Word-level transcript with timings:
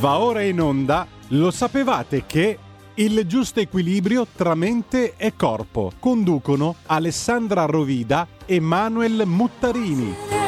Va 0.00 0.18
ora 0.18 0.40
in 0.40 0.58
onda, 0.62 1.06
lo 1.28 1.50
sapevate 1.50 2.24
che 2.24 2.58
il 2.94 3.26
giusto 3.26 3.60
equilibrio 3.60 4.26
tra 4.34 4.54
mente 4.54 5.12
e 5.18 5.36
corpo 5.36 5.92
conducono 5.98 6.76
Alessandra 6.86 7.66
Rovida 7.66 8.26
e 8.46 8.60
Manuel 8.60 9.24
Muttarini. 9.26 10.39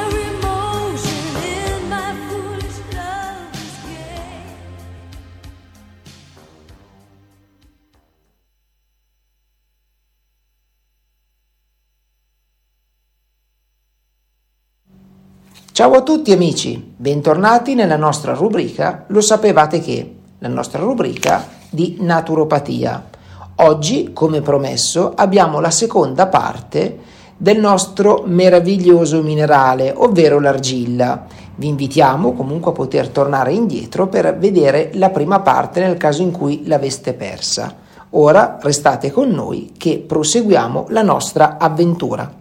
Ciao 15.82 15.94
a 15.94 16.02
tutti 16.02 16.30
amici, 16.30 16.94
bentornati 16.96 17.74
nella 17.74 17.96
nostra 17.96 18.34
rubrica 18.34 19.02
Lo 19.08 19.20
sapevate 19.20 19.80
che? 19.80 20.14
La 20.38 20.46
nostra 20.46 20.78
rubrica 20.78 21.44
di 21.70 21.96
naturopatia. 21.98 23.08
Oggi, 23.56 24.12
come 24.12 24.42
promesso, 24.42 25.12
abbiamo 25.16 25.58
la 25.58 25.72
seconda 25.72 26.28
parte 26.28 26.98
del 27.36 27.58
nostro 27.58 28.22
meraviglioso 28.24 29.22
minerale, 29.22 29.92
ovvero 29.92 30.38
l'argilla. 30.38 31.26
Vi 31.56 31.66
invitiamo 31.66 32.32
comunque 32.32 32.70
a 32.70 32.74
poter 32.74 33.08
tornare 33.08 33.52
indietro 33.52 34.06
per 34.06 34.38
vedere 34.38 34.92
la 34.94 35.10
prima 35.10 35.40
parte 35.40 35.80
nel 35.80 35.96
caso 35.96 36.22
in 36.22 36.30
cui 36.30 36.64
l'aveste 36.64 37.12
persa. 37.12 37.74
Ora 38.10 38.56
restate 38.60 39.10
con 39.10 39.30
noi 39.30 39.72
che 39.76 39.98
proseguiamo 39.98 40.86
la 40.90 41.02
nostra 41.02 41.56
avventura. 41.58 42.32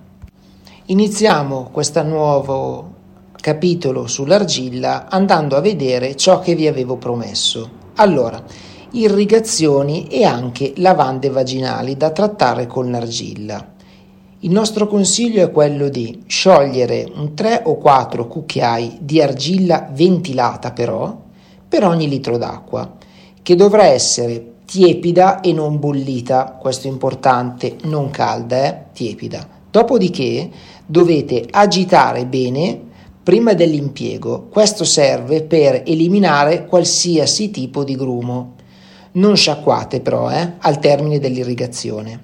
Iniziamo 0.85 1.70
questo 1.71 2.03
nuovo 2.03 2.90
capitolo 3.41 4.07
sull'argilla 4.07 5.09
andando 5.09 5.57
a 5.57 5.61
vedere 5.61 6.15
ciò 6.15 6.39
che 6.39 6.55
vi 6.55 6.67
avevo 6.67 6.95
promesso. 6.95 7.69
Allora, 7.95 8.41
irrigazioni 8.91 10.07
e 10.07 10.23
anche 10.23 10.73
lavande 10.77 11.29
vaginali 11.29 11.98
da 11.98 12.11
trattare 12.11 12.67
con 12.67 12.89
l'argilla. 12.89 13.73
Il 14.43 14.51
nostro 14.51 14.87
consiglio 14.87 15.43
è 15.43 15.51
quello 15.51 15.89
di 15.89 16.23
sciogliere 16.27 17.11
un 17.13 17.33
3 17.33 17.63
o 17.65 17.77
4 17.77 18.27
cucchiai 18.27 18.98
di 19.01 19.21
argilla 19.21 19.89
ventilata 19.91 20.71
però 20.71 21.15
per 21.67 21.83
ogni 21.83 22.07
litro 22.07 22.37
d'acqua, 22.37 22.98
che 23.41 23.55
dovrà 23.55 23.85
essere 23.85 24.53
tiepida 24.65 25.41
e 25.41 25.51
non 25.53 25.79
bollita, 25.79 26.57
questo 26.59 26.87
è 26.87 26.91
importante, 26.91 27.77
non 27.83 28.09
calda, 28.09 28.65
eh? 28.65 28.77
tiepida. 28.93 29.48
Dopodiché 29.70 30.49
dovete 30.85 31.45
agitare 31.49 32.26
bene 32.26 32.89
prima 33.32 33.54
dell'impiego. 33.54 34.48
Questo 34.49 34.84
serve 34.84 35.43
per 35.43 35.84
eliminare 35.85 36.65
qualsiasi 36.65 37.49
tipo 37.49 37.85
di 37.85 37.96
grumo. 37.96 38.55
Non 39.13 39.38
sciacquate 39.38 40.01
però 40.01 40.29
eh, 40.29 40.55
al 40.57 40.79
termine 40.79 41.18
dell'irrigazione. 41.18 42.23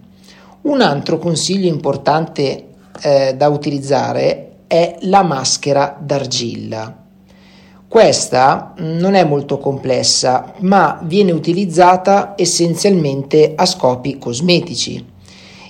Un 0.64 0.82
altro 0.82 1.18
consiglio 1.18 1.70
importante 1.70 2.66
eh, 3.00 3.36
da 3.38 3.48
utilizzare 3.48 4.56
è 4.68 4.98
la 5.04 5.24
maschera 5.24 5.98
d'argilla. 5.98 6.94
Questa 7.88 8.74
non 8.80 9.14
è 9.14 9.24
molto 9.24 9.60
complessa, 9.60 10.56
ma 10.58 11.00
viene 11.04 11.32
utilizzata 11.32 12.34
essenzialmente 12.36 13.54
a 13.56 13.66
scopi 13.66 14.18
cosmetici. 14.18 15.06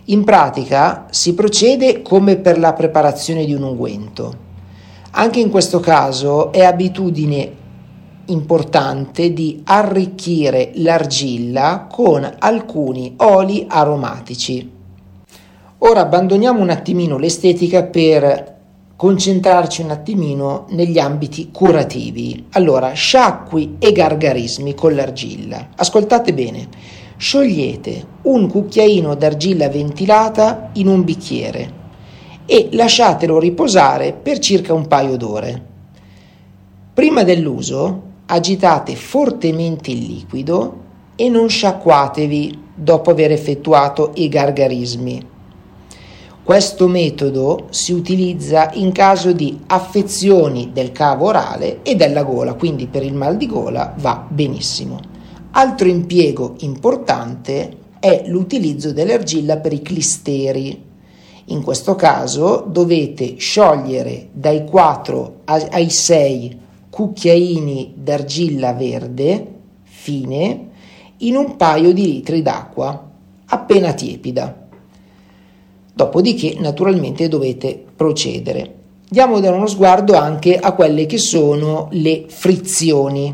In 0.06 0.24
pratica 0.24 1.06
si 1.12 1.36
procede 1.36 2.02
come 2.02 2.38
per 2.38 2.58
la 2.58 2.74
preparazione 2.74 3.46
di 3.46 3.54
un 3.54 3.62
unguento. 3.62 4.46
Anche 5.12 5.40
in 5.40 5.50
questo 5.50 5.80
caso 5.80 6.52
è 6.52 6.64
abitudine 6.64 7.52
importante 8.26 9.32
di 9.34 9.62
arricchire 9.64 10.72
l'argilla 10.76 11.88
con 11.90 12.30
alcuni 12.40 13.14
oli 13.18 13.66
aromatici. 13.68 14.70
Ora 15.80 16.02
abbandoniamo 16.02 16.62
un 16.62 16.70
attimino 16.70 17.17
l'estetica 17.17 17.84
per 17.84 18.56
concentrarci 18.96 19.84
un 19.84 19.92
attimino 19.92 20.66
negli 20.70 20.98
ambiti 20.98 21.52
curativi. 21.52 22.48
Allora, 22.52 22.92
sciacqui 22.94 23.76
e 23.80 23.92
gargarismi 23.92 24.73
con 24.73 24.96
l'argilla. 24.96 25.70
Ascoltate 25.76 26.34
bene. 26.34 26.67
Sciogliete 27.16 28.06
un 28.23 28.50
cucchiaino 28.50 29.16
d'argilla 29.16 29.70
ventilata 29.70 30.70
in 30.73 30.88
un 30.88 31.04
bicchiere 31.04 31.86
e 32.48 32.70
lasciatelo 32.72 33.38
riposare 33.38 34.14
per 34.14 34.40
circa 34.40 34.74
un 34.74 34.88
paio 34.88 35.18
d'ore. 35.18 35.66
Prima 36.94 37.24
dell'uso 37.24 38.02
agitate 38.26 38.96
fortemente 38.96 39.92
il 39.92 40.00
liquido 40.00 40.86
e 41.16 41.30
non 41.30 41.50
sciacquatevi 41.50 42.60
dopo 42.74 43.12
aver 43.12 43.32
effettuato 43.32 44.12
i 44.16 44.30
gargarismi. 44.30 45.36
Questo 46.44 46.88
metodo 46.88 47.68
si 47.72 47.92
utilizza 47.92 48.70
in 48.74 48.94
caso 48.94 49.34
di 49.34 49.60
affezioni 49.68 50.70
del 50.72 50.94
cavo 50.94 51.26
orale 51.26 51.80
e 51.84 51.96
della 51.96 52.24
gola, 52.24 52.54
quindi 52.54 52.88
per 52.88 53.04
il 53.04 53.14
mal 53.14 53.36
di 53.36 53.48
gola 53.48 53.94
va 53.98 54.26
benissimo. 54.28 54.98
Altro 55.52 55.90
impiego 55.90 56.56
importante 56.60 57.78
è 58.00 58.24
l'utilizzo 58.28 58.94
dell'argilla 58.94 59.58
per 59.58 59.74
i 59.74 59.82
clisteri, 59.82 60.86
in 61.50 61.64
questo 61.64 61.96
caso 61.96 62.66
dovete 62.68 63.36
sciogliere 63.38 64.30
dai 64.32 64.66
4 64.66 65.42
ai 65.46 65.90
6 65.90 66.60
cucchiaini 66.90 67.94
d'argilla 67.96 68.74
verde 68.74 69.48
fine 69.84 70.70
in 71.18 71.36
un 71.36 71.56
paio 71.56 71.94
di 71.94 72.04
litri 72.04 72.42
d'acqua 72.42 73.10
appena 73.46 73.94
tiepida. 73.94 74.66
Dopodiché 75.94 76.58
naturalmente 76.60 77.28
dovete 77.28 77.84
procedere. 77.96 78.74
Diamo 79.10 79.38
uno 79.38 79.68
sguardo 79.68 80.16
anche 80.16 80.58
a 80.58 80.74
quelle 80.74 81.06
che 81.06 81.18
sono 81.18 81.88
le 81.92 82.26
frizioni. 82.28 83.34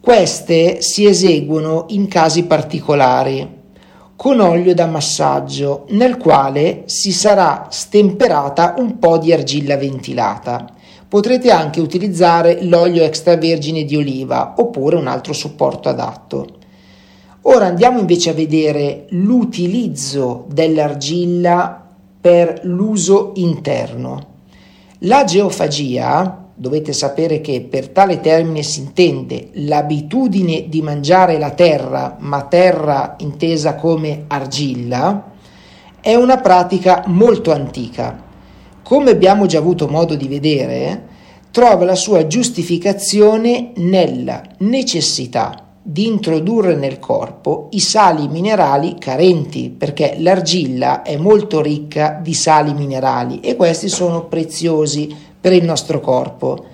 Queste 0.00 0.82
si 0.82 1.06
eseguono 1.06 1.86
in 1.90 2.08
casi 2.08 2.44
particolari 2.44 3.55
con 4.16 4.40
olio 4.40 4.74
da 4.74 4.86
massaggio 4.86 5.84
nel 5.90 6.16
quale 6.16 6.84
si 6.86 7.12
sarà 7.12 7.66
stemperata 7.70 8.74
un 8.78 8.98
po' 8.98 9.18
di 9.18 9.32
argilla 9.32 9.76
ventilata. 9.76 10.64
Potrete 11.06 11.50
anche 11.50 11.80
utilizzare 11.80 12.64
l'olio 12.64 13.04
extravergine 13.04 13.84
di 13.84 13.94
oliva 13.94 14.54
oppure 14.56 14.96
un 14.96 15.06
altro 15.06 15.34
supporto 15.34 15.88
adatto. 15.90 16.46
Ora 17.42 17.66
andiamo 17.66 18.00
invece 18.00 18.30
a 18.30 18.34
vedere 18.34 19.04
l'utilizzo 19.10 20.46
dell'argilla 20.48 21.86
per 22.20 22.60
l'uso 22.64 23.32
interno. 23.36 24.34
La 25.00 25.24
geofagia 25.24 26.45
Dovete 26.58 26.94
sapere 26.94 27.42
che 27.42 27.60
per 27.60 27.90
tale 27.90 28.18
termine 28.20 28.62
si 28.62 28.80
intende 28.80 29.50
l'abitudine 29.52 30.70
di 30.70 30.80
mangiare 30.80 31.38
la 31.38 31.50
terra, 31.50 32.16
ma 32.20 32.44
terra 32.44 33.16
intesa 33.18 33.74
come 33.74 34.24
argilla, 34.26 35.32
è 36.00 36.14
una 36.14 36.38
pratica 36.38 37.02
molto 37.08 37.52
antica. 37.52 38.24
Come 38.82 39.10
abbiamo 39.10 39.44
già 39.44 39.58
avuto 39.58 39.86
modo 39.86 40.14
di 40.14 40.28
vedere, 40.28 41.02
trova 41.50 41.84
la 41.84 41.94
sua 41.94 42.26
giustificazione 42.26 43.72
nella 43.76 44.40
necessità 44.60 45.62
di 45.82 46.06
introdurre 46.06 46.74
nel 46.74 46.98
corpo 46.98 47.68
i 47.72 47.80
sali 47.80 48.28
minerali 48.28 48.96
carenti, 48.98 49.68
perché 49.68 50.16
l'argilla 50.20 51.02
è 51.02 51.18
molto 51.18 51.60
ricca 51.60 52.18
di 52.22 52.32
sali 52.32 52.72
minerali 52.72 53.40
e 53.40 53.56
questi 53.56 53.88
sono 53.88 54.24
preziosi 54.24 55.34
per 55.46 55.54
il 55.54 55.62
nostro 55.62 56.00
corpo. 56.00 56.64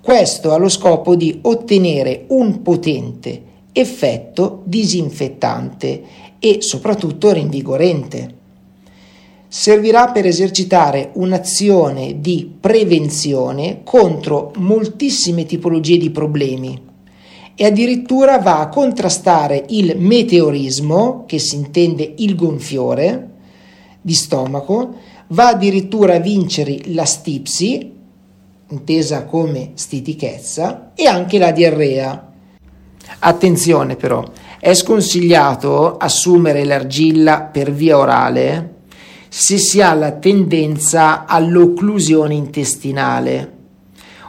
Questo 0.00 0.54
ha 0.54 0.56
lo 0.56 0.70
scopo 0.70 1.14
di 1.14 1.40
ottenere 1.42 2.24
un 2.28 2.62
potente 2.62 3.42
effetto 3.72 4.62
disinfettante 4.64 6.02
e 6.38 6.62
soprattutto 6.62 7.30
rinvigorente. 7.30 8.34
Servirà 9.46 10.12
per 10.12 10.24
esercitare 10.24 11.10
un'azione 11.16 12.22
di 12.22 12.50
prevenzione 12.58 13.80
contro 13.84 14.52
moltissime 14.56 15.44
tipologie 15.44 15.98
di 15.98 16.08
problemi 16.08 16.82
e 17.54 17.66
addirittura 17.66 18.38
va 18.38 18.60
a 18.60 18.70
contrastare 18.70 19.66
il 19.68 19.94
meteorismo, 19.98 21.24
che 21.26 21.38
si 21.38 21.56
intende 21.56 22.14
il 22.16 22.34
gonfiore 22.34 23.28
di 24.00 24.14
stomaco, 24.14 24.94
va 25.28 25.48
addirittura 25.48 26.14
a 26.14 26.18
vincere 26.18 26.78
la 26.86 27.04
stipsi, 27.04 28.00
intesa 28.72 29.24
come 29.24 29.72
stitichezza, 29.74 30.90
e 30.94 31.06
anche 31.06 31.38
la 31.38 31.52
diarrea. 31.52 32.32
Attenzione 33.20 33.96
però, 33.96 34.24
è 34.58 34.74
sconsigliato 34.74 35.96
assumere 35.96 36.64
l'argilla 36.64 37.42
per 37.42 37.72
via 37.72 37.98
orale 37.98 38.70
se 39.28 39.56
si 39.56 39.80
ha 39.80 39.94
la 39.94 40.12
tendenza 40.12 41.24
all'occlusione 41.24 42.34
intestinale 42.34 43.60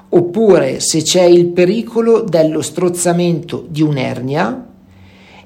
oppure 0.10 0.80
se 0.80 1.02
c'è 1.02 1.24
il 1.24 1.48
pericolo 1.48 2.22
dello 2.22 2.62
strozzamento 2.62 3.66
di 3.68 3.82
un'ernia 3.82 4.68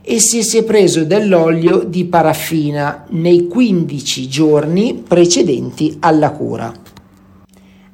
e 0.02 0.22
se 0.22 0.44
si 0.44 0.58
è 0.58 0.64
preso 0.64 1.04
dell'olio 1.04 1.84
di 1.84 2.06
paraffina 2.06 3.06
nei 3.10 3.48
15 3.48 4.28
giorni 4.28 5.04
precedenti 5.06 5.98
alla 6.00 6.32
cura. 6.32 6.72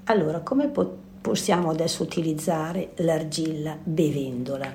Allora, 0.06 0.40
come 0.40 0.68
po- 0.68 0.98
possiamo 1.22 1.70
adesso 1.70 2.04
utilizzare 2.04 2.90
l'argilla 2.96 3.78
bevendola? 3.82 4.66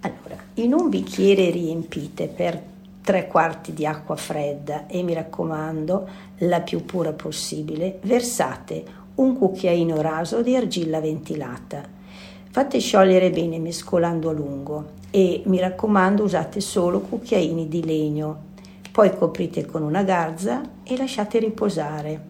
Allora, 0.00 0.36
in 0.54 0.72
un 0.72 0.88
bicchiere 0.88 1.50
riempite 1.50 2.28
per 2.28 2.62
tre 3.02 3.26
quarti 3.26 3.72
di 3.72 3.84
acqua 3.84 4.14
fredda 4.14 4.86
e 4.86 5.02
mi 5.02 5.12
raccomando 5.12 6.08
la 6.38 6.60
più 6.60 6.84
pura 6.84 7.12
possibile, 7.12 7.98
versate 8.02 8.84
un 9.16 9.36
cucchiaino 9.36 10.00
raso 10.00 10.40
di 10.40 10.54
argilla 10.54 11.00
ventilata. 11.00 11.82
Fate 12.48 12.78
sciogliere 12.78 13.30
bene 13.30 13.58
mescolando 13.58 14.28
a 14.28 14.32
lungo 14.32 14.84
e 15.10 15.42
mi 15.46 15.58
raccomando 15.58 16.22
usate 16.22 16.60
solo 16.60 17.00
cucchiaini 17.00 17.66
di 17.66 17.84
legno. 17.84 18.48
Poi 18.92 19.16
coprite 19.16 19.66
con 19.66 19.82
una 19.82 20.04
garza 20.04 20.62
e 20.84 20.96
lasciate 20.96 21.40
riposare. 21.40 22.29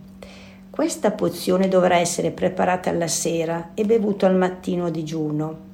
Questa 0.70 1.10
pozione 1.10 1.66
dovrà 1.66 1.96
essere 1.96 2.30
preparata 2.30 2.90
alla 2.90 3.08
sera 3.08 3.72
e 3.74 3.84
bevuta 3.84 4.28
al 4.28 4.36
mattino 4.36 4.86
a 4.86 4.90
digiuno. 4.90 5.68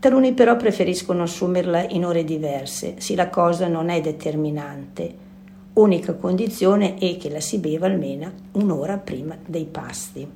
Taluni 0.00 0.32
però 0.32 0.56
preferiscono 0.56 1.22
assumerla 1.22 1.88
in 1.90 2.04
ore 2.04 2.24
diverse, 2.24 2.96
sì 2.98 3.14
la 3.14 3.30
cosa 3.30 3.68
non 3.68 3.90
è 3.90 4.00
determinante. 4.00 5.22
Unica 5.74 6.14
condizione 6.14 6.98
è 6.98 7.16
che 7.16 7.30
la 7.30 7.38
si 7.38 7.58
beva 7.58 7.86
almeno 7.86 8.32
un'ora 8.52 8.98
prima 8.98 9.38
dei 9.46 9.66
pasti. 9.66 10.28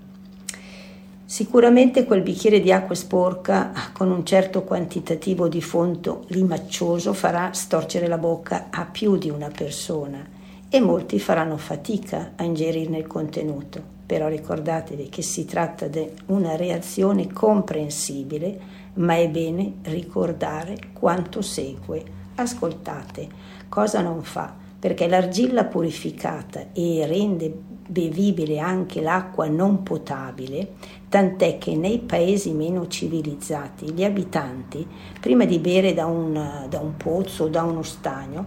Sicuramente 1.24 2.04
quel 2.04 2.22
bicchiere 2.22 2.60
di 2.60 2.70
acqua 2.70 2.94
sporca 2.94 3.72
con 3.92 4.12
un 4.12 4.24
certo 4.24 4.62
quantitativo 4.62 5.48
di 5.48 5.60
fondo 5.60 6.22
limaccioso 6.28 7.12
farà 7.12 7.52
storcere 7.52 8.06
la 8.06 8.16
bocca 8.16 8.68
a 8.70 8.84
più 8.84 9.18
di 9.18 9.28
una 9.28 9.50
persona 9.54 10.36
e 10.70 10.80
molti 10.80 11.18
faranno 11.18 11.56
fatica 11.56 12.32
a 12.36 12.44
ingerirne 12.44 12.98
il 12.98 13.06
contenuto. 13.06 13.96
Però 14.04 14.28
ricordatevi 14.28 15.08
che 15.08 15.22
si 15.22 15.44
tratta 15.44 15.86
di 15.86 16.08
una 16.26 16.56
reazione 16.56 17.32
comprensibile, 17.32 18.58
ma 18.94 19.16
è 19.16 19.28
bene 19.28 19.74
ricordare 19.82 20.76
quanto 20.92 21.42
segue. 21.42 22.02
Ascoltate, 22.34 23.28
cosa 23.68 24.00
non 24.00 24.22
fa? 24.22 24.54
Perché 24.78 25.08
l'argilla 25.08 25.64
purificata 25.64 26.68
e 26.72 27.04
rende 27.06 27.52
bevibile 27.88 28.58
anche 28.60 29.00
l'acqua 29.00 29.46
non 29.46 29.82
potabile, 29.82 30.74
tant'è 31.08 31.58
che 31.58 31.74
nei 31.74 31.98
paesi 31.98 32.52
meno 32.52 32.86
civilizzati 32.86 33.92
gli 33.92 34.04
abitanti, 34.04 34.86
prima 35.20 35.44
di 35.46 35.58
bere 35.58 35.94
da 35.94 36.06
un, 36.06 36.66
da 36.68 36.78
un 36.78 36.96
pozzo 36.96 37.44
o 37.44 37.48
da 37.48 37.62
uno 37.62 37.82
stagno, 37.82 38.46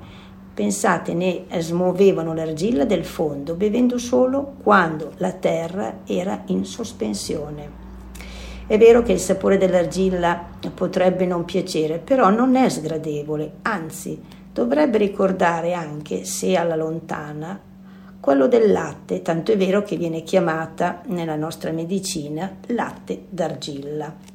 pensate 0.53 1.13
ne 1.13 1.45
smuovevano 1.59 2.33
l'argilla 2.33 2.86
del 2.86 3.06
fondo, 3.06 3.56
bevendo 3.56 3.98
solo 3.98 4.53
quando 4.62 5.13
la 5.18 5.31
terra 5.31 6.00
era 6.06 6.44
in 6.48 6.65
sospensione. 6.65 7.80
È 8.68 8.77
vero 8.77 9.03
che 9.03 9.12
il 9.12 9.19
sapore 9.19 9.57
dell'argilla 9.57 10.48
potrebbe 10.74 11.25
non 11.25 11.45
piacere, 11.45 11.98
però 12.00 12.30
non 12.30 12.56
è 12.56 12.69
sgradevole, 12.69 13.53
anzi 13.63 14.21
dovrebbe 14.53 14.98
ricordare 14.98 15.74
anche, 15.74 16.24
se 16.25 16.56
alla 16.56 16.75
lontana, 16.75 17.59
quello 18.19 18.48
del 18.48 18.71
latte, 18.71 19.21
tanto 19.21 19.51
è 19.51 19.57
vero 19.57 19.81
che 19.81 19.98
viene 19.98 20.24
chiamata 20.24 21.01
nella 21.07 21.36
nostra 21.36 21.71
medicina 21.71 22.57
latte 22.68 23.24
d'argilla. 23.30 24.31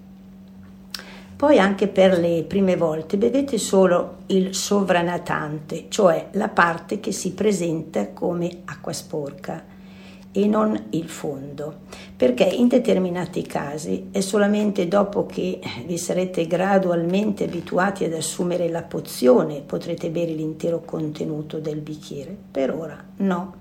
Poi 1.37 1.59
anche 1.59 1.88
per 1.88 2.19
le 2.19 2.44
prime 2.44 2.77
volte 2.77 3.19
bevete 3.19 3.59
solo 3.59 4.21
il 4.29 4.55
sovranatante, 4.55 5.85
cioè 5.88 6.29
la 6.33 6.49
parte 6.49 6.99
che 6.99 7.12
si 7.12 7.35
presenta 7.35 8.09
come 8.09 8.62
acqua 8.65 8.94
sporca 8.94 9.62
e 10.33 10.47
non 10.47 10.87
il 10.91 11.11
fondo, 11.11 11.81
perché 12.17 12.44
in 12.44 12.69
determinati 12.69 13.43
casi 13.43 14.09
è 14.12 14.21
solamente 14.21 14.88
dopo 14.88 15.27
che 15.27 15.61
vi 15.85 15.99
sarete 15.99 16.47
gradualmente 16.47 17.44
abituati 17.44 18.05
ad 18.05 18.15
assumere 18.15 18.71
la 18.71 18.83
pozione 18.83 19.61
potrete 19.61 20.09
bere 20.09 20.33
l'intero 20.33 20.81
contenuto 20.87 21.59
del 21.59 21.81
bicchiere. 21.81 22.35
Per 22.50 22.71
ora 22.71 23.03
no. 23.17 23.55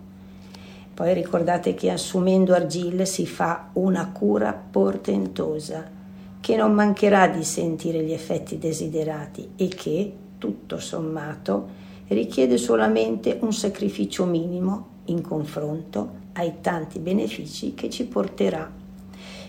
Poi 0.94 1.13
ricordate 1.13 1.74
che 1.74 1.92
assumendo 1.92 2.54
argille 2.54 3.06
si 3.06 3.27
fa 3.27 3.69
una 3.74 4.12
cura 4.13 4.54
portentosa, 4.54 5.94
che 6.45 6.56
non 6.56 6.74
mancherà 6.74 7.27
di 7.27 7.44
sentire 7.44 8.03
gli 8.03 8.12
effetti 8.12 8.59
desiderati 8.59 9.53
e 9.56 9.68
che, 9.68 10.13
tutto 10.38 10.77
sommato, 10.77 11.69
richiede 12.09 12.59
solamente 12.59 13.39
un 13.42 13.51
sacrificio 13.51 14.25
minimo 14.25 14.89
in 15.06 15.21
confronto 15.21 16.09
ai 16.33 16.62
tanti 16.62 17.00
benefici 17.00 17.74
che 17.74 17.89
ci 17.89 18.06
porterà. 18.06 18.71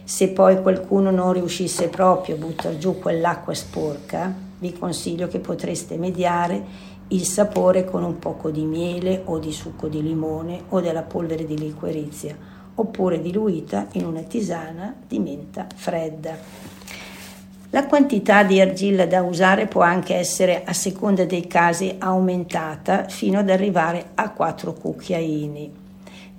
Se 0.05 0.29
poi 0.31 0.63
qualcuno 0.63 1.11
non 1.11 1.35
riuscisse 1.35 1.89
proprio 1.89 2.37
a 2.37 2.39
buttare 2.39 2.79
giù 2.79 2.99
quell'acqua 2.99 3.53
sporca, 3.53 4.35
vi 4.59 4.73
consiglio 4.73 5.29
che 5.29 5.41
potreste 5.41 5.99
mediare 5.99 6.65
il 7.09 7.25
sapore 7.25 7.85
con 7.85 8.05
un 8.05 8.19
poco 8.19 8.51
di 8.51 8.65
miele 8.65 9.21
o 9.27 9.39
di 9.39 9.53
succo 9.53 9.89
di 9.89 10.03
limone 10.03 10.63
o 10.71 10.81
della 10.81 11.03
polvere 11.03 11.45
di 11.45 11.59
liquirizia, 11.59 12.35
oppure 12.75 13.21
diluita 13.21 13.89
in 13.93 14.07
una 14.07 14.23
tisana 14.23 14.97
di 15.07 15.19
menta 15.19 15.67
fredda. 15.75 16.76
La 17.77 17.85
quantità 17.85 18.43
di 18.43 18.59
argilla 18.59 19.05
da 19.05 19.21
usare 19.21 19.67
può 19.67 19.83
anche 19.83 20.15
essere, 20.15 20.63
a 20.65 20.73
seconda 20.73 21.27
dei 21.27 21.47
casi, 21.47 21.97
aumentata 21.99 23.07
fino 23.07 23.41
ad 23.41 23.51
arrivare 23.51 24.13
a 24.15 24.31
4 24.31 24.73
cucchiaini 24.73 25.85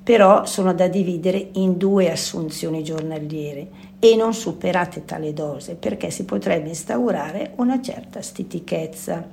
però 0.07 0.45
sono 0.45 0.73
da 0.73 0.87
dividere 0.87 1.49
in 1.55 1.77
due 1.77 2.09
assunzioni 2.09 2.81
giornaliere 2.81 3.67
e 3.99 4.15
non 4.15 4.33
superate 4.33 5.03
tale 5.03 5.33
dose 5.33 5.75
perché 5.75 6.11
si 6.11 6.23
potrebbe 6.23 6.69
instaurare 6.69 7.51
una 7.57 7.81
certa 7.81 8.21
stitichezza. 8.21 9.27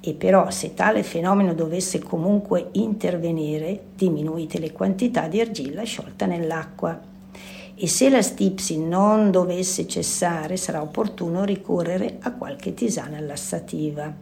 E 0.00 0.14
però 0.14 0.50
se 0.50 0.72
tale 0.72 1.02
fenomeno 1.02 1.52
dovesse 1.52 1.98
comunque 1.98 2.68
intervenire, 2.72 3.78
diminuite 3.94 4.58
le 4.58 4.72
quantità 4.72 5.28
di 5.28 5.42
argilla 5.42 5.82
sciolta 5.82 6.24
nell'acqua. 6.24 6.98
E 7.76 7.88
se 7.88 8.08
la 8.08 8.22
stipsi 8.22 8.78
non 8.78 9.30
dovesse 9.32 9.88
cessare, 9.88 10.56
sarà 10.56 10.80
opportuno 10.80 11.44
ricorrere 11.44 12.18
a 12.20 12.32
qualche 12.32 12.72
tisana 12.72 13.18
lassativa. 13.20 14.12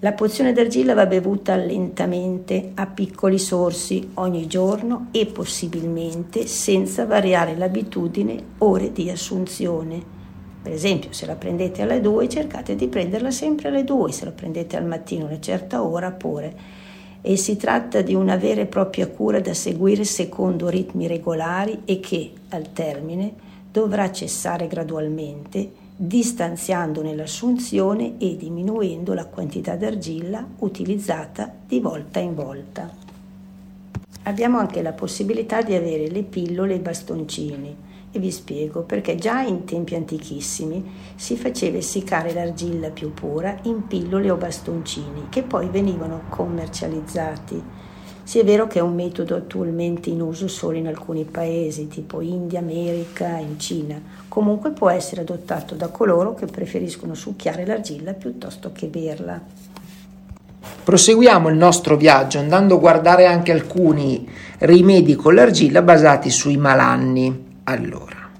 La 0.00 0.12
pozione 0.12 0.52
d'argilla 0.52 0.94
va 0.94 1.06
bevuta 1.06 1.56
lentamente 1.56 2.70
a 2.74 2.86
piccoli 2.86 3.38
sorsi 3.38 4.10
ogni 4.14 4.46
giorno 4.46 5.08
e 5.10 5.26
possibilmente 5.26 6.46
senza 6.46 7.04
variare 7.04 7.56
l'abitudine 7.56 8.40
ore 8.58 8.92
di 8.92 9.10
assunzione. 9.10 10.16
Per 10.62 10.72
esempio, 10.72 11.12
se 11.12 11.26
la 11.26 11.34
prendete 11.34 11.82
alle 11.82 12.00
2, 12.00 12.28
cercate 12.28 12.76
di 12.76 12.86
prenderla 12.86 13.32
sempre 13.32 13.68
alle 13.68 13.82
2, 13.82 14.12
se 14.12 14.24
la 14.24 14.30
prendete 14.32 14.76
al 14.76 14.86
mattino 14.86 15.24
a 15.24 15.28
una 15.28 15.40
certa 15.40 15.82
ora 15.82 16.12
pure. 16.12 16.56
E 17.28 17.36
si 17.36 17.58
tratta 17.58 18.00
di 18.00 18.14
una 18.14 18.36
vera 18.36 18.62
e 18.62 18.66
propria 18.66 19.06
cura 19.06 19.38
da 19.38 19.52
seguire 19.52 20.04
secondo 20.04 20.70
ritmi 20.70 21.06
regolari 21.06 21.82
e 21.84 22.00
che, 22.00 22.32
al 22.48 22.72
termine, 22.72 23.34
dovrà 23.70 24.10
cessare 24.10 24.66
gradualmente 24.66 25.70
distanziandone 25.94 27.14
l'assunzione 27.14 28.14
e 28.16 28.34
diminuendo 28.38 29.12
la 29.12 29.26
quantità 29.26 29.76
d'argilla 29.76 30.42
utilizzata 30.60 31.52
di 31.66 31.80
volta 31.80 32.18
in 32.18 32.34
volta. 32.34 32.90
Abbiamo 34.22 34.56
anche 34.56 34.80
la 34.80 34.92
possibilità 34.92 35.60
di 35.60 35.74
avere 35.74 36.08
le 36.08 36.22
pillole 36.22 36.72
e 36.72 36.76
i 36.76 36.80
bastoncini 36.80 37.76
e 38.10 38.18
vi 38.18 38.30
spiego 38.30 38.82
perché 38.82 39.16
già 39.16 39.40
in 39.40 39.64
tempi 39.64 39.94
antichissimi 39.94 40.84
si 41.14 41.36
faceva 41.36 41.76
essiccare 41.76 42.32
l'argilla 42.32 42.90
più 42.90 43.12
pura 43.12 43.56
in 43.62 43.86
pillole 43.86 44.30
o 44.30 44.36
bastoncini 44.36 45.26
che 45.28 45.42
poi 45.42 45.68
venivano 45.68 46.22
commercializzati 46.28 47.78
sì, 48.28 48.40
è 48.40 48.44
vero 48.44 48.66
che 48.66 48.78
è 48.78 48.82
un 48.82 48.94
metodo 48.94 49.36
attualmente 49.36 50.10
in 50.10 50.20
uso 50.20 50.48
solo 50.48 50.76
in 50.76 50.86
alcuni 50.86 51.24
paesi, 51.24 51.88
tipo 51.88 52.20
India, 52.20 52.58
America, 52.58 53.38
in 53.38 53.58
Cina. 53.58 53.98
Comunque 54.28 54.72
può 54.72 54.90
essere 54.90 55.22
adottato 55.22 55.74
da 55.74 55.88
coloro 55.88 56.34
che 56.34 56.44
preferiscono 56.44 57.14
succhiare 57.14 57.64
l'argilla 57.64 58.12
piuttosto 58.12 58.70
che 58.70 58.88
berla. 58.88 59.40
Proseguiamo 60.84 61.48
il 61.48 61.56
nostro 61.56 61.96
viaggio 61.96 62.38
andando 62.38 62.74
a 62.74 62.78
guardare 62.78 63.24
anche 63.24 63.50
alcuni 63.50 64.28
rimedi 64.58 65.16
con 65.16 65.34
l'argilla 65.34 65.80
basati 65.80 66.28
sui 66.28 66.58
malanni. 66.58 67.47
Allora, 67.68 68.30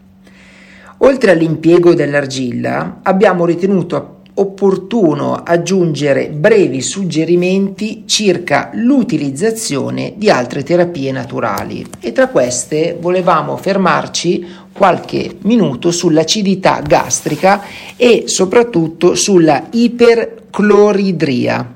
oltre 0.99 1.33
all'impiego 1.33 1.93
dell'argilla, 1.93 3.01
abbiamo 3.03 3.45
ritenuto 3.45 4.21
opportuno 4.33 5.35
aggiungere 5.35 6.31
brevi 6.31 6.81
suggerimenti 6.81 8.05
circa 8.07 8.71
l'utilizzazione 8.73 10.15
di 10.17 10.31
altre 10.31 10.63
terapie 10.63 11.13
naturali. 11.13 11.85
E 12.01 12.13
tra 12.13 12.29
queste 12.29 12.97
volevamo 12.99 13.59
fermarci 13.59 14.47
qualche 14.73 15.37
minuto 15.43 15.91
sull'acidità 15.91 16.81
gastrica 16.81 17.63
e 17.97 18.23
soprattutto 18.29 19.15
sulla 19.15 19.67
ipercloridria. 19.71 21.75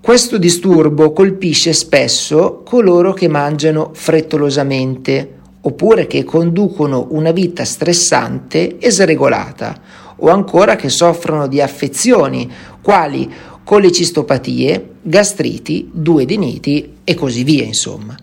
Questo 0.00 0.38
disturbo 0.38 1.12
colpisce 1.12 1.72
spesso 1.72 2.62
coloro 2.64 3.14
che 3.14 3.26
mangiano 3.26 3.90
frettolosamente 3.94 5.40
oppure 5.62 6.06
che 6.06 6.24
conducono 6.24 7.08
una 7.10 7.30
vita 7.30 7.64
stressante 7.64 8.78
e 8.78 8.90
sregolata 8.90 9.80
o 10.16 10.28
ancora 10.28 10.76
che 10.76 10.88
soffrono 10.88 11.46
di 11.46 11.60
affezioni 11.60 12.50
quali 12.80 13.30
colecistopatie, 13.64 14.96
gastriti, 15.02 15.88
duodiniti 15.92 16.98
e 17.04 17.14
così 17.14 17.44
via, 17.44 17.64
insomma. 17.64 18.16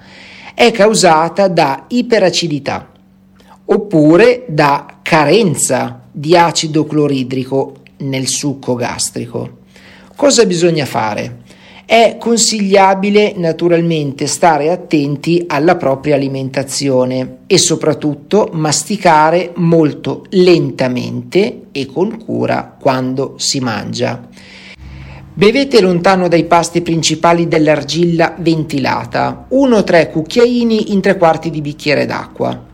È 0.54 0.72
causata 0.72 1.48
da 1.48 1.86
iperacidità 1.88 2.92
oppure 3.66 4.46
da 4.48 4.98
carenza 5.02 6.02
di 6.12 6.36
acido 6.36 6.86
cloridrico 6.86 7.76
nel 7.98 8.28
succo 8.28 8.76
gastrico. 8.76 9.58
Cosa 10.16 10.46
bisogna 10.46 10.86
fare? 10.86 11.44
È 11.90 12.18
consigliabile 12.20 13.34
naturalmente 13.36 14.28
stare 14.28 14.70
attenti 14.70 15.46
alla 15.48 15.76
propria 15.76 16.14
alimentazione 16.14 17.38
e 17.48 17.58
soprattutto 17.58 18.52
masticare 18.54 19.54
molto 19.56 20.24
lentamente 20.30 21.62
e 21.72 21.88
con 21.88 22.24
cura 22.24 22.78
quando 22.80 23.34
si 23.38 23.60
mangia. 23.60 24.22
Bevete 25.34 25.82
lontano 25.82 26.28
dai 26.28 26.46
pasti 26.46 26.84
principali 26.84 27.48
dell'argilla 27.48 28.36
ventilata, 28.38 29.48
1-3 29.52 30.12
cucchiaini 30.12 30.92
in 30.92 31.02
tre 31.02 31.18
quarti 31.18 31.50
di 31.50 31.62
bicchiere 31.62 32.06
d'acqua, 32.06 32.68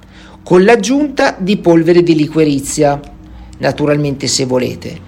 con 0.43 0.65
l'aggiunta 0.65 1.37
di 1.39 1.55
polvere 1.55 2.03
di 2.03 2.15
liquirizia, 2.15 2.99
naturalmente 3.59 4.27
se 4.27 4.43
volete. 4.43 5.04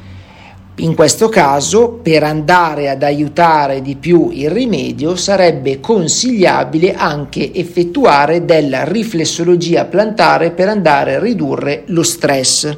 In 0.79 0.93
questo 0.93 1.27
caso, 1.27 1.93
per 2.03 2.21
andare 2.21 2.87
ad 2.89 3.01
aiutare 3.01 3.81
di 3.81 3.95
più 3.95 4.29
il 4.31 4.51
rimedio, 4.51 5.15
sarebbe 5.15 5.79
consigliabile 5.79 6.93
anche 6.93 7.51
effettuare 7.51 8.45
della 8.45 8.83
riflessologia 8.83 9.85
plantare 9.85 10.51
per 10.51 10.67
andare 10.67 11.15
a 11.15 11.19
ridurre 11.19 11.81
lo 11.87 12.03
stress. 12.03 12.77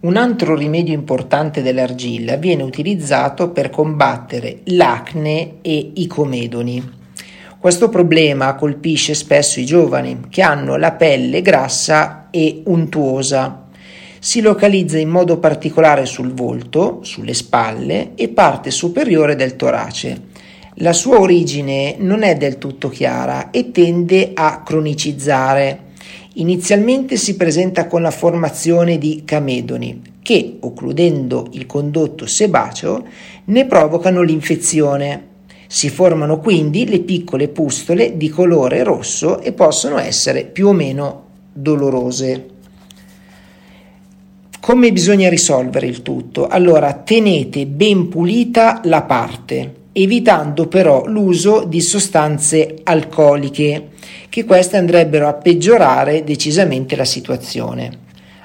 Un 0.00 0.16
altro 0.18 0.54
rimedio 0.54 0.92
importante 0.92 1.62
dell'argilla 1.62 2.36
viene 2.36 2.62
utilizzato 2.62 3.48
per 3.48 3.70
combattere 3.70 4.58
l'acne 4.64 5.62
e 5.62 5.92
i 5.94 6.06
comedoni. 6.06 6.92
Questo 7.58 7.88
problema 7.88 8.54
colpisce 8.54 9.14
spesso 9.14 9.60
i 9.60 9.64
giovani 9.64 10.26
che 10.28 10.42
hanno 10.42 10.76
la 10.76 10.92
pelle 10.92 11.40
grassa 11.40 12.26
e 12.30 12.60
untuosa 12.66 13.63
si 14.24 14.40
localizza 14.40 14.96
in 14.96 15.10
modo 15.10 15.36
particolare 15.36 16.06
sul 16.06 16.32
volto, 16.32 17.00
sulle 17.02 17.34
spalle 17.34 18.12
e 18.14 18.28
parte 18.28 18.70
superiore 18.70 19.36
del 19.36 19.54
torace. 19.54 20.18
La 20.76 20.94
sua 20.94 21.20
origine 21.20 21.96
non 21.98 22.22
è 22.22 22.34
del 22.34 22.56
tutto 22.56 22.88
chiara 22.88 23.50
e 23.50 23.70
tende 23.70 24.30
a 24.32 24.62
cronicizzare. 24.62 25.78
Inizialmente 26.36 27.18
si 27.18 27.36
presenta 27.36 27.86
con 27.86 28.00
la 28.00 28.10
formazione 28.10 28.96
di 28.96 29.24
camedoni 29.26 30.00
che, 30.22 30.56
occludendo 30.58 31.48
il 31.50 31.66
condotto 31.66 32.24
sebaceo, 32.24 33.04
ne 33.44 33.66
provocano 33.66 34.22
l'infezione. 34.22 35.26
Si 35.66 35.90
formano 35.90 36.40
quindi 36.40 36.88
le 36.88 37.00
piccole 37.00 37.48
pustole 37.48 38.16
di 38.16 38.30
colore 38.30 38.84
rosso 38.84 39.42
e 39.42 39.52
possono 39.52 39.98
essere 39.98 40.46
più 40.46 40.68
o 40.68 40.72
meno 40.72 41.24
dolorose. 41.52 42.52
Come 44.64 44.92
bisogna 44.92 45.28
risolvere 45.28 45.86
il 45.86 46.00
tutto? 46.00 46.46
Allora, 46.46 46.94
tenete 46.94 47.66
ben 47.66 48.08
pulita 48.08 48.80
la 48.84 49.02
parte, 49.02 49.74
evitando 49.92 50.68
però 50.68 51.04
l'uso 51.04 51.64
di 51.64 51.82
sostanze 51.82 52.76
alcoliche, 52.82 53.88
che 54.30 54.46
queste 54.46 54.78
andrebbero 54.78 55.28
a 55.28 55.34
peggiorare 55.34 56.24
decisamente 56.24 56.96
la 56.96 57.04
situazione. 57.04 57.90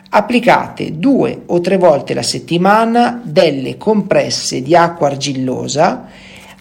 Applicate 0.10 1.00
due 1.00 1.44
o 1.46 1.62
tre 1.62 1.78
volte 1.78 2.14
la 2.14 2.22
settimana 2.22 3.22
delle 3.24 3.78
compresse 3.78 4.62
di 4.62 4.76
acqua 4.76 5.08
argillosa 5.08 6.06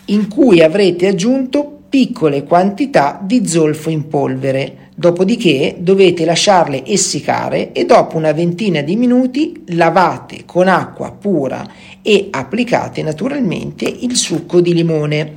in 0.05 0.29
cui 0.29 0.63
avrete 0.63 1.09
aggiunto 1.09 1.78
piccole 1.89 2.45
quantità 2.45 3.21
di 3.23 3.47
zolfo 3.47 3.91
in 3.91 4.09
polvere 4.09 4.89
Dopodiché 4.99 5.77
dovete 5.79 6.25
lasciarle 6.25 6.85
essiccare 6.85 7.71
e 7.71 7.85
dopo 7.85 8.17
una 8.17 8.33
ventina 8.33 8.81
di 8.81 8.97
minuti 8.97 9.63
lavate 9.69 10.39
con 10.45 10.67
acqua 10.67 11.13
pura 11.13 11.65
e 12.03 12.27
applicate 12.33 13.05
naturalmente 13.05 13.85
il 13.85 14.17
succo 14.17 14.61
di 14.61 14.75
limone. 14.75 15.37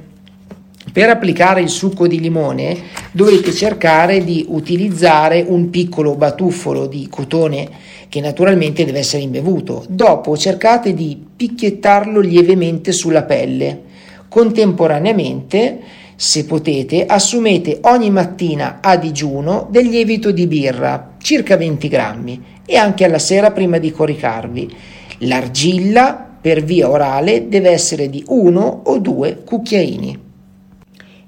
Per 0.91 1.07
applicare 1.07 1.61
il 1.61 1.69
succo 1.69 2.07
di 2.07 2.19
limone 2.19 2.75
dovete 3.11 3.53
cercare 3.53 4.23
di 4.23 4.43
utilizzare 4.47 5.45
un 5.47 5.69
piccolo 5.69 6.15
batuffolo 6.15 6.87
di 6.87 7.07
cotone 7.07 7.69
che 8.09 8.19
naturalmente 8.19 8.83
deve 8.83 8.97
essere 8.97 9.21
imbevuto. 9.21 9.85
Dopo 9.87 10.35
cercate 10.37 10.95
di 10.95 11.23
picchiettarlo 11.35 12.19
lievemente 12.19 12.91
sulla 12.91 13.21
pelle. 13.21 13.83
Contemporaneamente 14.27 15.99
se 16.23 16.45
potete, 16.45 17.07
assumete 17.07 17.79
ogni 17.81 18.11
mattina 18.11 18.77
a 18.79 18.95
digiuno 18.95 19.65
del 19.71 19.87
lievito 19.87 20.29
di 20.29 20.45
birra, 20.45 21.15
circa 21.17 21.57
20 21.57 21.87
grammi, 21.87 22.43
e 22.63 22.77
anche 22.77 23.05
alla 23.05 23.17
sera 23.17 23.49
prima 23.49 23.79
di 23.79 23.91
coricarvi. 23.91 24.75
L'argilla 25.21 26.13
per 26.39 26.63
via 26.63 26.91
orale 26.91 27.47
deve 27.47 27.71
essere 27.71 28.07
di 28.07 28.23
uno 28.27 28.81
o 28.85 28.99
due 28.99 29.41
cucchiaini. 29.43 30.19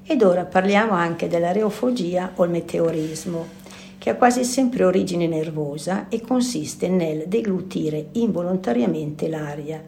Ed 0.04 0.22
ora 0.22 0.44
parliamo 0.44 0.92
anche 0.92 1.26
dell'areofogia 1.26 2.30
o 2.36 2.44
il 2.44 2.50
meteorismo, 2.52 3.46
che 3.98 4.10
ha 4.10 4.14
quasi 4.14 4.44
sempre 4.44 4.84
origine 4.84 5.26
nervosa 5.26 6.06
e 6.08 6.20
consiste 6.20 6.86
nel 6.86 7.24
deglutire 7.26 8.10
involontariamente 8.12 9.28
l'aria. 9.28 9.82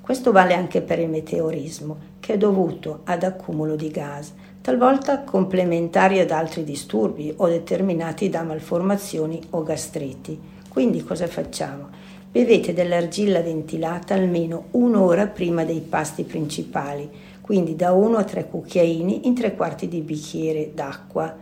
Questo 0.00 0.32
vale 0.32 0.54
anche 0.54 0.80
per 0.80 1.00
il 1.00 1.10
meteorismo, 1.10 2.14
che 2.20 2.34
è 2.34 2.38
dovuto 2.38 3.00
ad 3.04 3.22
accumulo 3.24 3.76
di 3.76 3.90
gas, 3.90 4.32
talvolta 4.66 5.22
complementari 5.22 6.18
ad 6.18 6.32
altri 6.32 6.64
disturbi 6.64 7.32
o 7.36 7.46
determinati 7.46 8.28
da 8.28 8.42
malformazioni 8.42 9.40
o 9.50 9.62
gastriti. 9.62 10.36
Quindi 10.68 11.04
cosa 11.04 11.28
facciamo? 11.28 11.88
Bevete 12.32 12.72
dell'argilla 12.72 13.42
ventilata 13.42 14.14
almeno 14.14 14.64
un'ora 14.72 15.28
prima 15.28 15.62
dei 15.62 15.78
pasti 15.78 16.24
principali, 16.24 17.08
quindi 17.40 17.76
da 17.76 17.92
1 17.92 18.16
a 18.16 18.24
3 18.24 18.48
cucchiaini 18.48 19.28
in 19.28 19.36
tre 19.36 19.54
quarti 19.54 19.86
di 19.86 20.00
bicchiere 20.00 20.72
d'acqua. 20.74 21.32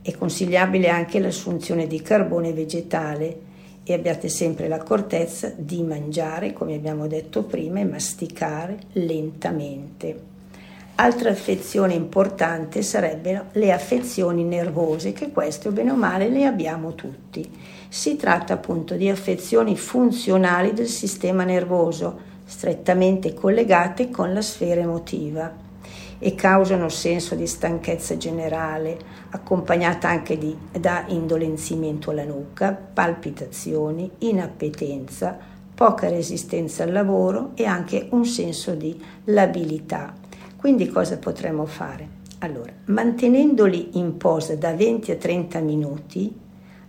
È 0.00 0.12
consigliabile 0.12 0.88
anche 0.88 1.18
l'assunzione 1.18 1.88
di 1.88 2.00
carbone 2.00 2.52
vegetale 2.52 3.40
e 3.82 3.92
abbiate 3.92 4.28
sempre 4.28 4.68
l'accortezza 4.68 5.52
di 5.56 5.82
mangiare, 5.82 6.52
come 6.52 6.76
abbiamo 6.76 7.08
detto 7.08 7.42
prima, 7.42 7.80
e 7.80 7.84
masticare 7.84 8.78
lentamente. 8.92 10.30
Altra 10.94 11.30
affezione 11.30 11.94
importante 11.94 12.82
sarebbero 12.82 13.46
le 13.52 13.72
affezioni 13.72 14.44
nervose, 14.44 15.12
che 15.12 15.32
queste 15.32 15.68
o 15.68 15.72
bene 15.72 15.90
o 15.90 15.96
male 15.96 16.28
le 16.28 16.44
abbiamo 16.44 16.94
tutti. 16.94 17.50
Si 17.88 18.16
tratta 18.16 18.52
appunto 18.52 18.94
di 18.94 19.08
affezioni 19.08 19.74
funzionali 19.76 20.74
del 20.74 20.86
sistema 20.86 21.44
nervoso, 21.44 22.30
strettamente 22.44 23.32
collegate 23.32 24.10
con 24.10 24.34
la 24.34 24.42
sfera 24.42 24.82
emotiva 24.82 25.50
e 26.18 26.34
causano 26.34 26.90
senso 26.90 27.34
di 27.34 27.46
stanchezza 27.46 28.18
generale, 28.18 28.96
accompagnata 29.30 30.10
anche 30.10 30.36
di, 30.36 30.54
da 30.70 31.04
indolenzimento 31.08 32.10
alla 32.10 32.24
nuca, 32.24 32.70
palpitazioni, 32.72 34.08
inappetenza, 34.18 35.36
poca 35.74 36.10
resistenza 36.10 36.82
al 36.84 36.92
lavoro 36.92 37.52
e 37.54 37.64
anche 37.64 38.08
un 38.10 38.26
senso 38.26 38.74
di 38.74 39.02
labilità 39.24 40.20
quindi 40.62 40.86
cosa 40.86 41.18
potremmo 41.18 41.66
fare? 41.66 42.08
Allora, 42.38 42.72
mantenendoli 42.84 43.98
in 43.98 44.16
posa 44.16 44.54
da 44.54 44.72
20 44.72 45.10
a 45.10 45.16
30 45.16 45.58
minuti, 45.58 46.32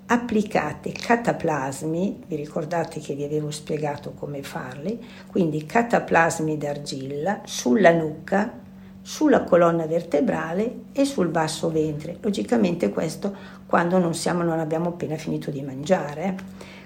applicate 0.06 0.92
cataplasmi, 0.92 2.26
vi 2.28 2.36
ricordate 2.36 3.00
che 3.00 3.16
vi 3.16 3.24
avevo 3.24 3.50
spiegato 3.50 4.12
come 4.12 4.44
farli, 4.44 5.04
quindi 5.26 5.66
cataplasmi 5.66 6.56
d'argilla 6.56 7.42
sulla 7.46 7.92
nuca, 7.92 8.60
sulla 9.02 9.42
colonna 9.42 9.88
vertebrale 9.88 10.82
e 10.92 11.04
sul 11.04 11.30
basso 11.30 11.72
ventre. 11.72 12.18
Logicamente 12.22 12.92
questo 12.92 13.36
quando 13.66 13.98
non, 13.98 14.14
siamo, 14.14 14.44
non 14.44 14.60
abbiamo 14.60 14.90
appena 14.90 15.16
finito 15.16 15.50
di 15.50 15.64
mangiare. 15.64 16.36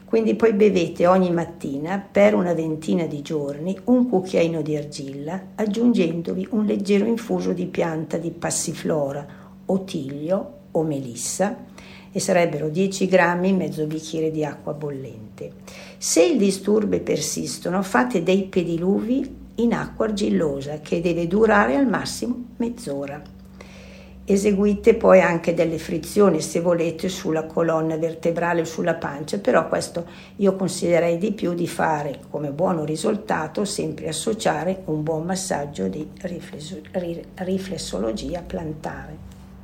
Quindi 0.08 0.36
poi 0.36 0.54
bevete 0.54 1.06
ogni 1.06 1.32
mattina 1.34 2.00
per 2.00 2.34
una 2.34 2.54
ventina 2.54 3.06
di 3.06 3.22
giorni 3.22 3.78
un 3.88 4.08
cucchiaino 4.08 4.62
di 4.62 4.78
argilla 4.78 5.48
aggiungendovi 5.56 6.48
un 6.52 6.64
leggero 6.64 7.04
infuso 7.04 7.52
di 7.52 7.66
pianta 7.66 8.16
di 8.16 8.32
passiflora 8.32 9.28
o 9.66 9.84
tiglio 9.84 10.60
o 10.72 10.84
melissa 10.84 11.66
e 12.10 12.22
sarebbero 12.22 12.70
10 12.70 13.06
grammi 13.06 13.52
mezzo 13.52 13.86
bicchiere 13.86 14.32
di 14.32 14.46
acqua 14.46 14.72
bollente. 14.72 15.52
Se 15.98 16.24
i 16.24 16.38
disturbi 16.38 17.02
persistono, 17.02 17.84
fate 17.84 18.24
dei 18.24 18.44
pediluvi 18.44 19.36
in 19.56 19.74
acqua 19.74 20.06
argillosa 20.06 20.80
che 20.80 21.02
deve 21.02 21.28
durare 21.28 21.76
al 21.76 21.86
massimo 21.86 22.46
mezz'ora. 22.56 23.36
Eseguite 24.30 24.94
poi 24.96 25.22
anche 25.22 25.54
delle 25.54 25.78
frizioni 25.78 26.42
se 26.42 26.60
volete 26.60 27.08
sulla 27.08 27.46
colonna 27.46 27.96
vertebrale 27.96 28.60
o 28.60 28.66
sulla 28.66 28.96
pancia, 28.96 29.38
però 29.38 29.70
questo 29.70 30.06
io 30.36 30.54
consiglierei 30.58 31.18
di 31.18 31.32
più 31.32 31.54
di 31.54 31.66
fare 31.66 32.20
come 32.30 32.52
buono 32.52 32.84
risultato 32.84 33.64
sempre 33.64 34.10
associare 34.10 34.82
un 34.88 35.02
buon 35.02 35.24
massaggio 35.24 35.88
di 35.88 36.06
riflessologia 37.36 38.44
plantare. 38.46 39.18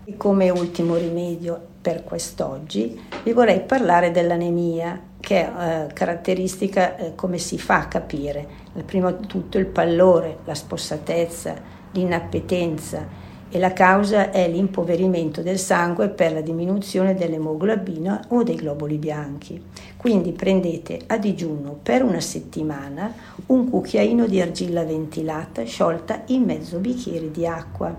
E 0.05 0.15
come 0.15 0.49
ultimo 0.49 0.95
rimedio 0.95 1.59
per 1.81 2.05
quest'oggi 2.05 2.97
vi 3.21 3.33
vorrei 3.33 3.59
parlare 3.59 4.11
dell'anemia 4.11 4.97
che 5.19 5.41
è 5.41 5.87
eh, 5.87 5.93
caratteristica 5.93 6.95
eh, 6.95 7.15
come 7.15 7.37
si 7.37 7.59
fa 7.59 7.79
a 7.79 7.87
capire. 7.89 8.47
Prima 8.85 9.11
di 9.11 9.27
tutto 9.27 9.57
il 9.57 9.65
pallore, 9.65 10.37
la 10.45 10.55
spossatezza, 10.55 11.53
l'inappetenza 11.91 13.22
e 13.53 13.59
la 13.59 13.71
causa 13.71 14.31
è 14.31 14.49
l'impoverimento 14.49 15.43
del 15.43 15.59
sangue 15.59 16.09
per 16.09 16.33
la 16.33 16.41
diminuzione 16.41 17.13
dell'emoglobina 17.13 18.25
o 18.29 18.41
dei 18.41 18.55
globuli 18.55 18.97
bianchi. 18.97 19.61
Quindi 19.95 20.31
prendete 20.31 21.01
a 21.05 21.19
digiuno 21.19 21.77
per 21.83 22.03
una 22.03 22.19
settimana 22.19 23.13
un 23.45 23.69
cucchiaino 23.69 24.25
di 24.25 24.41
argilla 24.41 24.83
ventilata 24.83 25.63
sciolta 25.65 26.23
in 26.29 26.45
mezzo 26.45 26.79
bicchiere 26.79 27.29
di 27.29 27.45
acqua. 27.45 27.95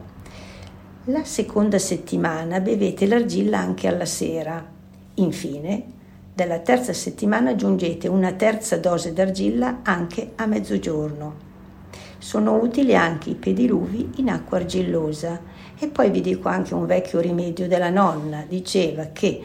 La 1.05 1.23
seconda 1.23 1.79
settimana 1.79 2.59
bevete 2.59 3.07
l'argilla 3.07 3.61
anche 3.61 3.87
alla 3.87 4.07
sera. 4.07 4.61
Infine, 5.15 5.85
dalla 6.35 6.59
terza 6.59 6.93
settimana 6.93 7.51
aggiungete 7.51 8.09
una 8.09 8.33
terza 8.33 8.77
dose 8.77 9.13
d'argilla 9.13 9.83
anche 9.85 10.33
a 10.35 10.47
mezzogiorno. 10.47 11.44
Sono 12.25 12.55
utili 12.55 12.97
anche 12.97 13.29
i 13.29 13.35
pediluvi 13.35 14.13
in 14.17 14.31
acqua 14.31 14.57
argillosa. 14.57 15.39
E 15.79 15.89
poi 15.89 16.09
vi 16.11 16.23
dico 16.23 16.49
anche 16.49 16.73
un 16.73 16.87
vecchio 16.87 17.21
rimedio 17.21 17.69
della 17.69 17.91
nonna, 17.91 18.47
diceva 18.49 19.09
che 19.13 19.43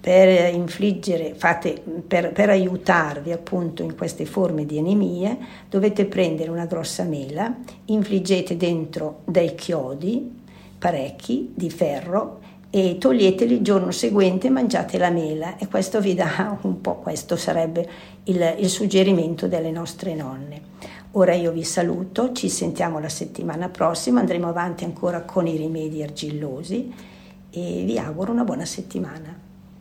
per 0.00 0.52
infliggere, 0.52 1.34
fate, 1.36 1.80
per, 2.04 2.32
per 2.32 2.50
aiutarvi 2.50 3.30
appunto 3.30 3.84
in 3.84 3.94
queste 3.94 4.24
forme 4.24 4.66
di 4.66 4.76
anemie, 4.76 5.38
dovete 5.70 6.06
prendere 6.06 6.50
una 6.50 6.66
grossa 6.66 7.04
mela, 7.04 7.54
infliggete 7.84 8.56
dentro 8.56 9.20
dei 9.24 9.54
chiodi, 9.54 10.28
parecchi, 10.76 11.52
di 11.54 11.70
ferro, 11.70 12.40
e 12.70 12.98
toglieteli 12.98 13.54
il 13.54 13.62
giorno 13.62 13.92
seguente 13.92 14.50
mangiate 14.50 14.98
la 14.98 15.10
mela 15.10 15.58
e 15.58 15.68
questo 15.68 16.00
vi 16.00 16.14
dà 16.14 16.58
un 16.62 16.80
po', 16.80 16.96
questo 16.96 17.36
sarebbe 17.36 17.88
il, 18.24 18.56
il 18.58 18.68
suggerimento 18.68 19.46
delle 19.46 19.70
nostre 19.70 20.16
nonne. 20.16 20.74
Ora 21.12 21.34
io 21.34 21.52
vi 21.52 21.64
saluto, 21.64 22.32
ci 22.32 22.48
sentiamo 22.48 22.98
la 22.98 23.08
settimana 23.08 23.68
prossima, 23.68 24.20
andremo 24.20 24.48
avanti 24.48 24.84
ancora 24.84 25.22
con 25.22 25.46
i 25.46 25.56
rimedi 25.56 26.02
argillosi 26.02 26.92
e 27.50 27.84
vi 27.84 27.98
auguro 27.98 28.32
una 28.32 28.44
buona 28.44 28.66
settimana. 28.66 29.45